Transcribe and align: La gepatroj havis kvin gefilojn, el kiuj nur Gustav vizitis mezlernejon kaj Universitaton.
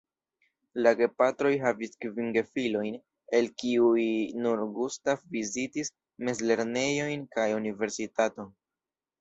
La 0.85 0.91
gepatroj 1.01 1.51
havis 1.65 1.91
kvin 2.05 2.31
gefilojn, 2.37 2.97
el 3.41 3.51
kiuj 3.63 4.07
nur 4.47 4.65
Gustav 4.79 5.23
vizitis 5.37 5.95
mezlernejon 6.31 7.25
kaj 7.37 7.49
Universitaton. 7.63 8.53